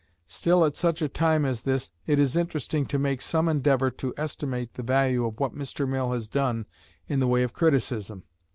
Still 0.25 0.65
at 0.65 0.75
such 0.75 1.03
a 1.03 1.07
time 1.07 1.45
as 1.45 1.61
this 1.61 1.91
it 2.07 2.17
is 2.17 2.35
interesting 2.35 2.87
to 2.87 2.97
make 2.97 3.21
some 3.21 3.47
endeavor 3.47 3.91
to 3.91 4.15
estimate 4.17 4.73
the 4.73 4.81
value 4.81 5.23
of 5.27 5.39
what 5.39 5.53
Mr. 5.53 5.87
Mill 5.87 6.13
has 6.13 6.27
done 6.27 6.65
in 7.07 7.19
the 7.19 7.27
way 7.27 7.43
of 7.43 7.53
criticism. 7.53 8.23